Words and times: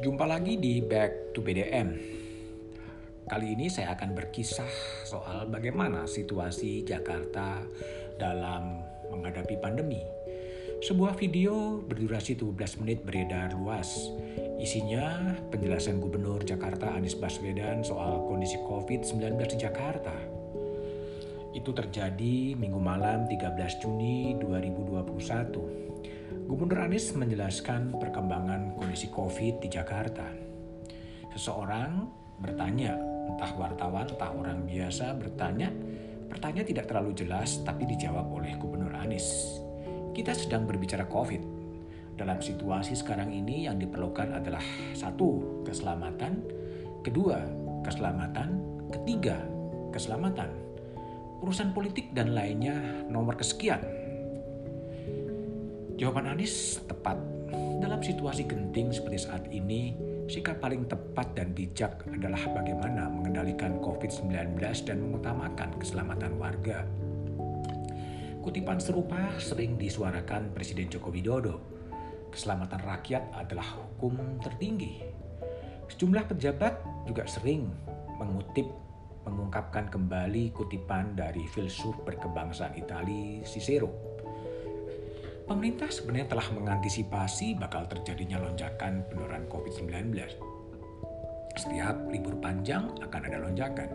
Jumpa 0.00 0.24
lagi 0.24 0.56
di 0.56 0.80
Back 0.80 1.36
to 1.36 1.44
BDM. 1.44 1.92
Kali 3.28 3.52
ini 3.52 3.68
saya 3.68 3.92
akan 3.92 4.16
berkisah 4.16 4.72
soal 5.04 5.44
bagaimana 5.52 6.08
situasi 6.08 6.88
Jakarta 6.88 7.60
dalam 8.16 8.80
menghadapi 9.12 9.60
pandemi. 9.60 10.00
Sebuah 10.80 11.12
video 11.20 11.84
berdurasi 11.84 12.32
12 12.32 12.80
menit 12.80 13.04
beredar 13.04 13.52
luas. 13.52 14.08
Isinya 14.56 15.36
penjelasan 15.52 16.00
Gubernur 16.00 16.48
Jakarta 16.48 16.96
Anies 16.96 17.20
Baswedan 17.20 17.84
soal 17.84 18.24
kondisi 18.24 18.56
COVID-19 18.56 19.36
di 19.52 19.56
Jakarta. 19.60 20.16
Itu 21.52 21.76
terjadi 21.76 22.56
minggu 22.56 22.80
malam 22.80 23.28
13 23.28 23.84
Juni 23.84 24.32
2021 24.40 25.89
Gubernur 26.50 26.82
Anies 26.82 27.14
menjelaskan 27.14 27.94
perkembangan 27.94 28.74
kondisi 28.74 29.06
COVID 29.06 29.62
di 29.62 29.70
Jakarta. 29.70 30.26
Seseorang 31.30 32.10
bertanya, 32.42 32.98
entah 33.30 33.54
wartawan, 33.54 34.10
entah 34.10 34.34
orang 34.34 34.66
biasa 34.66 35.14
bertanya, 35.14 35.70
pertanyaan 36.26 36.66
tidak 36.66 36.90
terlalu 36.90 37.14
jelas 37.14 37.62
tapi 37.62 37.86
dijawab 37.86 38.26
oleh 38.34 38.58
Gubernur 38.58 38.90
Anies. 38.98 39.62
Kita 40.10 40.34
sedang 40.34 40.66
berbicara 40.66 41.06
COVID. 41.06 41.62
Dalam 42.18 42.42
situasi 42.42 42.98
sekarang 42.98 43.30
ini 43.30 43.70
yang 43.70 43.78
diperlukan 43.78 44.34
adalah 44.42 44.66
satu, 44.90 45.62
keselamatan, 45.62 46.34
kedua, 47.06 47.46
keselamatan, 47.86 48.58
ketiga, 48.90 49.38
keselamatan. 49.94 50.50
Urusan 51.46 51.70
politik 51.70 52.10
dan 52.10 52.34
lainnya 52.34 53.06
nomor 53.06 53.38
kesekian 53.38 53.99
Jawaban 56.00 56.32
Anies 56.32 56.80
tepat. 56.88 57.20
Dalam 57.76 58.00
situasi 58.00 58.48
genting 58.48 58.88
seperti 58.88 59.20
saat 59.20 59.44
ini, 59.52 59.92
sikap 60.32 60.56
paling 60.56 60.88
tepat 60.88 61.36
dan 61.36 61.52
bijak 61.52 62.08
adalah 62.08 62.40
bagaimana 62.56 63.04
mengendalikan 63.12 63.76
COVID-19 63.84 64.56
dan 64.88 64.96
mengutamakan 64.96 65.76
keselamatan 65.76 66.40
warga. 66.40 66.88
Kutipan 68.40 68.80
serupa 68.80 69.36
sering 69.36 69.76
disuarakan 69.76 70.56
Presiden 70.56 70.88
Joko 70.88 71.12
Widodo. 71.12 71.60
Keselamatan 72.32 72.80
rakyat 72.80 73.36
adalah 73.36 73.68
hukum 73.76 74.40
tertinggi. 74.40 75.04
Sejumlah 75.92 76.32
pejabat 76.32 76.80
juga 77.04 77.28
sering 77.28 77.68
mengutip 78.16 78.64
mengungkapkan 79.28 79.92
kembali 79.92 80.48
kutipan 80.56 81.12
dari 81.12 81.44
filsuf 81.44 81.92
berkebangsaan 82.08 82.72
Italia 82.80 83.44
Cicero 83.44 84.10
pemerintah 85.50 85.90
sebenarnya 85.90 86.30
telah 86.30 86.46
mengantisipasi 86.54 87.58
bakal 87.58 87.82
terjadinya 87.90 88.38
lonjakan 88.38 89.02
penularan 89.10 89.50
COVID-19. 89.50 90.14
Setiap 91.58 92.06
libur 92.06 92.38
panjang 92.38 92.86
akan 93.02 93.20
ada 93.26 93.42
lonjakan. 93.42 93.90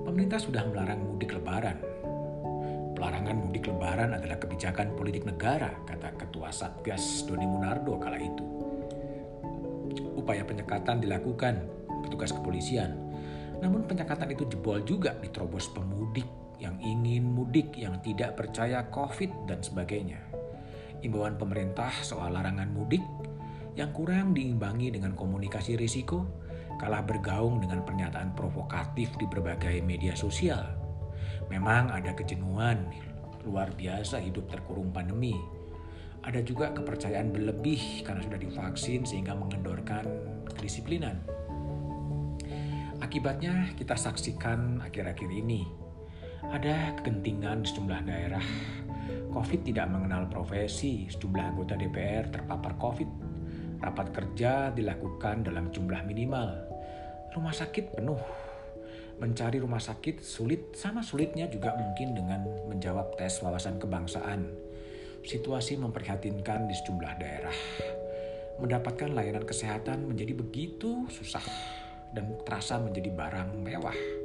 Pemerintah 0.00 0.40
sudah 0.40 0.64
melarang 0.64 1.04
mudik 1.04 1.36
lebaran. 1.36 1.76
Pelarangan 2.96 3.36
mudik 3.36 3.68
lebaran 3.68 4.16
adalah 4.16 4.40
kebijakan 4.40 4.96
politik 4.96 5.28
negara, 5.28 5.68
kata 5.84 6.16
Ketua 6.16 6.48
Satgas 6.48 7.28
Doni 7.28 7.44
Munardo 7.44 8.00
kala 8.00 8.16
itu. 8.16 8.44
Upaya 10.16 10.48
penyekatan 10.48 11.04
dilakukan 11.04 11.60
petugas 12.08 12.32
kepolisian, 12.32 12.96
namun 13.60 13.84
penyekatan 13.84 14.32
itu 14.32 14.48
jebol 14.48 14.80
juga 14.80 15.12
diterobos 15.20 15.68
pemudik 15.76 16.24
yang 16.56 16.80
ingin 16.80 17.28
mudik, 17.28 17.76
yang 17.76 18.00
tidak 18.00 18.32
percaya 18.40 18.88
COVID 18.88 19.44
dan 19.44 19.60
sebagainya 19.60 20.35
imbauan 21.06 21.38
pemerintah 21.38 21.94
soal 22.02 22.34
larangan 22.34 22.68
mudik 22.68 23.02
yang 23.78 23.94
kurang 23.94 24.34
diimbangi 24.34 24.90
dengan 24.90 25.14
komunikasi 25.14 25.78
risiko 25.78 26.26
kalah 26.76 27.06
bergaung 27.06 27.62
dengan 27.62 27.86
pernyataan 27.86 28.36
provokatif 28.36 29.14
di 29.16 29.24
berbagai 29.24 29.80
media 29.80 30.12
sosial. 30.12 30.76
Memang 31.48 31.88
ada 31.94 32.12
kejenuhan 32.12 32.90
luar 33.46 33.70
biasa 33.72 34.20
hidup 34.20 34.50
terkurung 34.50 34.90
pandemi. 34.90 35.36
Ada 36.26 36.42
juga 36.42 36.74
kepercayaan 36.74 37.30
berlebih 37.30 38.02
karena 38.02 38.20
sudah 38.26 38.40
divaksin 38.42 39.06
sehingga 39.06 39.38
mengendorkan 39.38 40.04
kedisiplinan. 40.58 41.22
Akibatnya 42.98 43.70
kita 43.78 43.94
saksikan 43.94 44.82
akhir-akhir 44.82 45.30
ini 45.30 45.85
ada 46.50 46.92
kegentingan 47.00 47.64
di 47.64 47.68
sejumlah 47.70 48.00
daerah 48.06 48.46
COVID 49.36 49.68
tidak 49.68 49.92
mengenal 49.92 50.32
profesi, 50.32 51.04
sejumlah 51.12 51.44
anggota 51.52 51.76
DPR 51.76 52.32
terpapar 52.32 52.72
COVID. 52.80 53.10
Rapat 53.84 54.08
kerja 54.08 54.72
dilakukan 54.72 55.44
dalam 55.44 55.68
jumlah 55.68 56.00
minimal. 56.08 56.56
Rumah 57.36 57.52
sakit 57.52 58.00
penuh. 58.00 58.16
Mencari 59.20 59.60
rumah 59.60 59.80
sakit 59.80 60.24
sulit 60.24 60.72
sama 60.72 61.04
sulitnya 61.04 61.52
juga 61.52 61.76
mungkin 61.76 62.16
dengan 62.16 62.48
menjawab 62.64 63.20
tes 63.20 63.36
wawasan 63.44 63.76
kebangsaan. 63.76 64.48
Situasi 65.20 65.76
memprihatinkan 65.76 66.64
di 66.64 66.72
sejumlah 66.72 67.12
daerah. 67.20 67.58
Mendapatkan 68.56 69.12
layanan 69.12 69.44
kesehatan 69.44 70.08
menjadi 70.08 70.32
begitu 70.32 71.04
susah 71.12 71.44
dan 72.16 72.40
terasa 72.48 72.80
menjadi 72.80 73.12
barang 73.12 73.52
mewah 73.60 74.24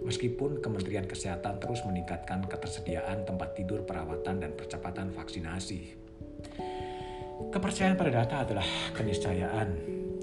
Meskipun 0.00 0.64
Kementerian 0.64 1.04
Kesehatan 1.04 1.60
terus 1.60 1.84
meningkatkan 1.84 2.44
ketersediaan 2.48 3.28
tempat 3.28 3.52
tidur 3.52 3.84
perawatan 3.84 4.40
dan 4.40 4.52
percepatan 4.56 5.12
vaksinasi. 5.12 6.00
Kepercayaan 7.50 7.96
pada 7.96 8.12
data 8.24 8.36
adalah 8.44 8.66
keniscayaan. 8.94 9.68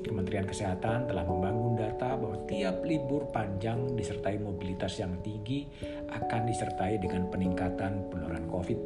Kementerian 0.05 0.47
Kesehatan 0.47 1.09
telah 1.09 1.27
membangun 1.27 1.75
data 1.75 2.15
bahwa 2.15 2.47
tiap 2.47 2.85
libur 2.87 3.27
panjang 3.33 3.97
disertai 3.97 4.39
mobilitas 4.39 4.95
yang 5.01 5.19
tinggi 5.19 5.67
akan 6.07 6.47
disertai 6.47 6.95
dengan 7.01 7.27
peningkatan 7.27 8.07
penularan 8.07 8.47
COVID. 8.47 8.79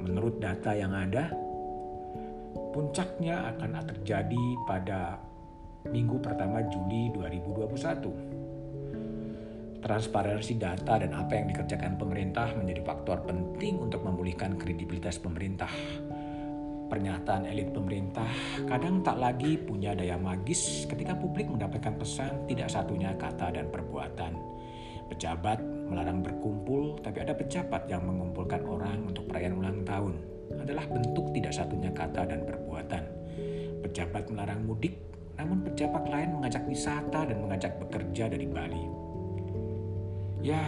Menurut 0.00 0.40
data 0.40 0.72
yang 0.72 0.96
ada, 0.96 1.28
puncaknya 2.72 3.52
akan 3.52 3.84
terjadi 3.84 4.44
pada 4.64 5.20
minggu 5.84 6.16
pertama 6.24 6.64
Juli 6.72 7.12
2021 7.12 8.43
transparansi 9.84 10.56
data 10.56 10.96
dan 10.96 11.12
apa 11.12 11.36
yang 11.36 11.52
dikerjakan 11.52 12.00
pemerintah 12.00 12.56
menjadi 12.56 12.80
faktor 12.80 13.20
penting 13.28 13.84
untuk 13.84 14.00
memulihkan 14.00 14.56
kredibilitas 14.56 15.20
pemerintah. 15.20 15.68
Pernyataan 16.88 17.44
elit 17.44 17.68
pemerintah 17.68 18.28
kadang 18.64 19.04
tak 19.04 19.20
lagi 19.20 19.60
punya 19.60 19.92
daya 19.92 20.16
magis 20.16 20.88
ketika 20.88 21.12
publik 21.12 21.52
mendapatkan 21.52 22.00
pesan 22.00 22.48
tidak 22.48 22.72
satunya 22.72 23.12
kata 23.12 23.52
dan 23.52 23.68
perbuatan. 23.68 24.32
Pejabat 25.04 25.60
melarang 25.60 26.24
berkumpul, 26.24 26.96
tapi 27.04 27.20
ada 27.20 27.36
pejabat 27.36 27.84
yang 27.92 28.08
mengumpulkan 28.08 28.64
orang 28.64 29.04
untuk 29.04 29.28
perayaan 29.28 29.60
ulang 29.60 29.84
tahun. 29.84 30.16
Adalah 30.64 30.88
bentuk 30.88 31.28
tidak 31.36 31.52
satunya 31.52 31.92
kata 31.92 32.24
dan 32.24 32.48
perbuatan. 32.48 33.04
Pejabat 33.84 34.32
melarang 34.32 34.64
mudik, 34.64 34.96
namun 35.36 35.60
pejabat 35.60 36.08
lain 36.08 36.40
mengajak 36.40 36.64
wisata 36.64 37.28
dan 37.28 37.36
mengajak 37.36 37.76
bekerja 37.76 38.32
dari 38.32 38.48
Bali. 38.48 39.13
Ya, 40.44 40.60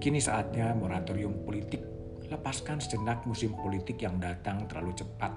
kini 0.00 0.16
saatnya 0.16 0.72
moratorium 0.72 1.44
politik. 1.44 1.84
Lepaskan 2.32 2.80
sejenak 2.80 3.20
musim 3.28 3.52
politik 3.52 4.00
yang 4.00 4.16
datang 4.16 4.64
terlalu 4.64 4.96
cepat. 4.96 5.28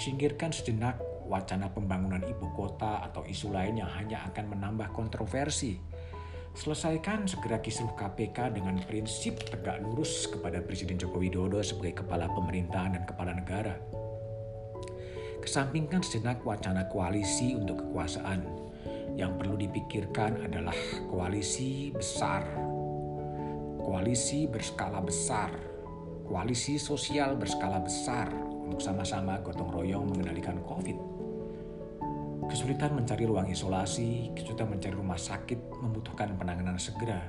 Singkirkan 0.00 0.48
sejenak 0.48 0.96
wacana 1.28 1.68
pembangunan 1.68 2.24
ibu 2.24 2.48
kota 2.56 3.04
atau 3.04 3.20
isu 3.28 3.52
lain 3.52 3.84
yang 3.84 3.92
hanya 3.92 4.24
akan 4.32 4.56
menambah 4.56 4.96
kontroversi. 4.96 5.76
Selesaikan 6.56 7.28
segera 7.28 7.60
kisruh 7.60 7.92
KPK 8.00 8.56
dengan 8.56 8.80
prinsip 8.88 9.44
tegak 9.44 9.84
lurus 9.84 10.24
kepada 10.24 10.64
Presiden 10.64 10.96
Joko 10.96 11.20
Widodo 11.20 11.60
sebagai 11.60 12.00
kepala 12.00 12.32
pemerintahan 12.32 12.96
dan 12.96 13.04
kepala 13.04 13.36
negara. 13.36 13.76
Kesampingkan 15.44 16.00
sejenak 16.00 16.40
wacana 16.48 16.88
koalisi 16.88 17.52
untuk 17.52 17.84
kekuasaan 17.84 18.64
yang 19.14 19.38
perlu 19.38 19.54
dipikirkan 19.54 20.42
adalah 20.42 20.74
koalisi 21.06 21.94
besar, 21.94 22.42
koalisi 23.94 24.50
berskala 24.50 24.98
besar, 24.98 25.54
koalisi 26.26 26.82
sosial 26.82 27.38
berskala 27.38 27.78
besar 27.78 28.26
untuk 28.66 28.82
sama-sama 28.82 29.38
gotong 29.38 29.70
royong 29.70 30.10
mengendalikan 30.10 30.58
COVID. 30.66 30.98
Kesulitan 32.50 32.98
mencari 32.98 33.22
ruang 33.22 33.46
isolasi, 33.46 34.34
kesulitan 34.34 34.74
mencari 34.74 34.98
rumah 34.98 35.14
sakit 35.14 35.78
membutuhkan 35.78 36.34
penanganan 36.34 36.74
segera. 36.74 37.22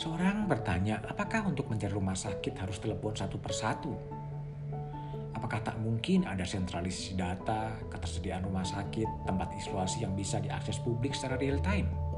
Seorang 0.00 0.48
bertanya, 0.48 1.04
apakah 1.12 1.44
untuk 1.44 1.68
mencari 1.68 1.92
rumah 1.92 2.16
sakit 2.16 2.56
harus 2.56 2.80
telepon 2.80 3.12
satu 3.12 3.36
persatu? 3.36 3.92
Apakah 5.36 5.60
tak 5.60 5.76
mungkin 5.76 6.24
ada 6.24 6.48
sentralisasi 6.48 7.20
data, 7.20 7.76
ketersediaan 7.92 8.48
rumah 8.48 8.64
sakit, 8.64 9.28
tempat 9.28 9.52
isolasi 9.60 10.08
yang 10.08 10.16
bisa 10.16 10.40
diakses 10.40 10.80
publik 10.80 11.12
secara 11.12 11.36
real 11.36 11.60
time? 11.60 12.15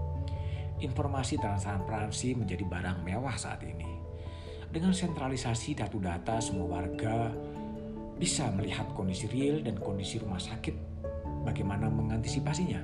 Informasi 0.79 1.35
transparansi 1.43 2.39
menjadi 2.39 2.63
barang 2.63 3.03
mewah 3.03 3.35
saat 3.35 3.67
ini. 3.67 3.99
Dengan 4.69 4.95
sentralisasi 4.95 5.75
data-data, 5.75 6.39
semua 6.39 6.79
warga 6.79 7.35
bisa 8.19 8.47
melihat 8.55 8.87
kondisi 8.95 9.27
real 9.31 9.59
dan 9.63 9.79
kondisi 9.79 10.23
rumah 10.23 10.39
sakit. 10.39 10.87
bagaimana 11.39 11.89
mengantisipasinya. 11.89 12.83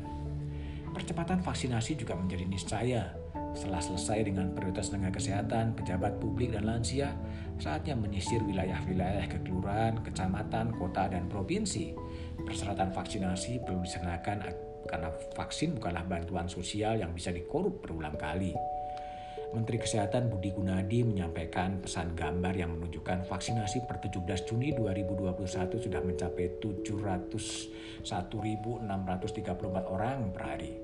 Percepatan 0.94 1.44
vaksinasi 1.44 2.00
juga 2.00 2.16
menjadi 2.16 2.48
niscaya. 2.48 3.12
Setelah 3.52 3.82
selesai 3.82 4.24
dengan 4.24 4.56
prioritas 4.56 4.88
tenaga 4.88 5.20
kesehatan, 5.20 5.76
pejabat 5.76 6.16
publik, 6.16 6.56
dan 6.56 6.64
lansia, 6.64 7.12
saatnya 7.60 7.92
menyisir 7.92 8.40
wilayah-wilayah 8.40 9.28
kekelurahan, 9.28 10.00
kecamatan, 10.00 10.72
kota, 10.80 11.12
dan 11.12 11.28
provinsi. 11.28 11.92
Persyaratan 12.40 12.94
vaksinasi 12.94 13.62
perlu 13.68 13.84
disenakan 13.84 14.48
karena 14.86 15.10
vaksin 15.34 15.74
bukanlah 15.76 16.06
bantuan 16.06 16.46
sosial 16.46 17.00
yang 17.00 17.12
bisa 17.12 17.32
dikorup 17.32 17.82
berulang 17.82 18.16
kali. 18.16 18.54
Menteri 19.54 19.78
Kesehatan 19.78 20.34
Budi 20.34 20.50
Gunadi 20.50 21.06
menyampaikan 21.06 21.78
pesan 21.78 22.18
gambar 22.18 22.58
yang 22.58 22.74
menunjukkan 22.74 23.22
vaksinasi 23.30 23.86
per 23.86 24.02
17 24.02 24.50
Juni 24.50 24.74
2021 24.74 25.78
sudah 25.78 26.02
mencapai 26.02 26.58
701.634 26.58 28.82
orang 29.86 30.34
per 30.34 30.42
hari. 30.42 30.74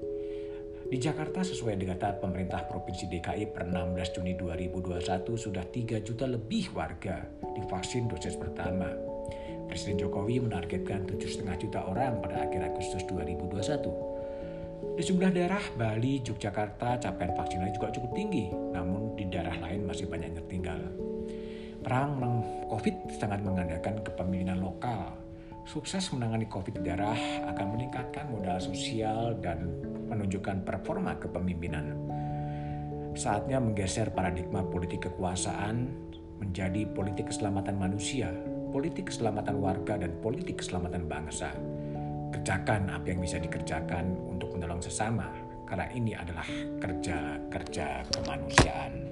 Di 0.90 0.98
Jakarta 0.98 1.42
sesuai 1.42 1.78
dengan 1.78 1.98
data 1.98 2.18
pemerintah 2.18 2.66
Provinsi 2.66 3.06
DKI 3.10 3.46
per 3.50 3.66
16 3.66 4.22
Juni 4.22 4.38
2021 4.38 5.34
sudah 5.34 5.66
3 5.66 6.06
juta 6.06 6.30
lebih 6.30 6.70
warga 6.70 7.26
divaksin 7.54 8.06
dosis 8.06 8.38
pertama. 8.38 9.09
Presiden 9.70 10.02
Jokowi 10.02 10.42
menargetkan 10.42 11.06
7,5 11.06 11.46
juta 11.62 11.86
orang 11.86 12.18
pada 12.18 12.42
akhir 12.42 12.74
Agustus 12.74 13.06
2021. 13.06 14.98
Di 14.98 15.02
sejumlah 15.06 15.30
daerah 15.30 15.62
Bali, 15.78 16.18
Yogyakarta, 16.26 16.98
capaian 16.98 17.30
vaksinasi 17.38 17.78
juga 17.78 17.94
cukup 17.94 18.10
tinggi, 18.18 18.50
namun 18.50 19.14
di 19.14 19.30
daerah 19.30 19.54
lain 19.62 19.86
masih 19.86 20.10
banyak 20.10 20.34
yang 20.34 20.38
tertinggal. 20.42 20.80
Perang 21.86 22.18
COVID 22.66 23.14
sangat 23.14 23.46
mengandalkan 23.46 24.02
kepemimpinan 24.02 24.58
lokal. 24.58 25.14
Sukses 25.62 26.02
menangani 26.10 26.50
COVID 26.50 26.82
di 26.82 26.90
daerah 26.90 27.14
akan 27.54 27.66
meningkatkan 27.78 28.26
modal 28.26 28.58
sosial 28.58 29.38
dan 29.38 29.70
menunjukkan 30.10 30.66
performa 30.66 31.14
kepemimpinan. 31.22 31.94
Saatnya 33.14 33.62
menggeser 33.62 34.10
paradigma 34.10 34.66
politik 34.66 35.06
kekuasaan 35.06 35.94
menjadi 36.42 36.90
politik 36.90 37.30
keselamatan 37.30 37.76
manusia, 37.78 38.34
politik 38.70 39.10
keselamatan 39.10 39.58
warga, 39.58 39.98
dan 39.98 40.14
politik 40.22 40.62
keselamatan 40.62 41.10
bangsa 41.10 41.50
kerjakan 42.30 42.86
apa 42.88 43.10
yang 43.10 43.20
bisa 43.20 43.42
dikerjakan 43.42 44.14
untuk 44.30 44.54
menolong 44.54 44.78
sesama 44.78 45.26
karena 45.66 45.86
ini 45.90 46.14
adalah 46.14 46.46
kerja-kerja 46.78 48.06
kemanusiaan. 48.10 49.09